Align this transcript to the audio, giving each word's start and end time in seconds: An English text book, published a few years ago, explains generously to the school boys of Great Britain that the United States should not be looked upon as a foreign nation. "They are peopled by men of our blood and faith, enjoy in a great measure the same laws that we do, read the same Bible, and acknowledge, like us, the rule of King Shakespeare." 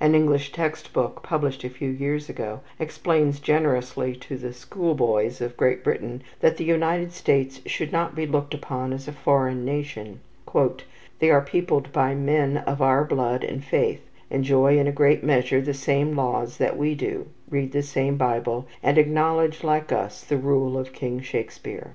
An 0.00 0.14
English 0.14 0.52
text 0.52 0.94
book, 0.94 1.22
published 1.22 1.62
a 1.62 1.68
few 1.68 1.90
years 1.90 2.30
ago, 2.30 2.60
explains 2.78 3.38
generously 3.38 4.16
to 4.16 4.38
the 4.38 4.54
school 4.54 4.94
boys 4.94 5.42
of 5.42 5.54
Great 5.54 5.84
Britain 5.84 6.22
that 6.40 6.56
the 6.56 6.64
United 6.64 7.12
States 7.12 7.60
should 7.66 7.92
not 7.92 8.14
be 8.14 8.24
looked 8.26 8.54
upon 8.54 8.94
as 8.94 9.06
a 9.06 9.12
foreign 9.12 9.66
nation. 9.66 10.20
"They 11.18 11.28
are 11.28 11.42
peopled 11.42 11.92
by 11.92 12.14
men 12.14 12.56
of 12.56 12.80
our 12.80 13.04
blood 13.04 13.44
and 13.44 13.62
faith, 13.62 14.00
enjoy 14.30 14.78
in 14.78 14.86
a 14.86 14.92
great 14.92 15.22
measure 15.22 15.60
the 15.60 15.74
same 15.74 16.16
laws 16.16 16.56
that 16.56 16.78
we 16.78 16.94
do, 16.94 17.26
read 17.50 17.72
the 17.72 17.82
same 17.82 18.16
Bible, 18.16 18.66
and 18.82 18.96
acknowledge, 18.96 19.62
like 19.62 19.92
us, 19.92 20.24
the 20.24 20.38
rule 20.38 20.78
of 20.78 20.94
King 20.94 21.20
Shakespeare." 21.20 21.92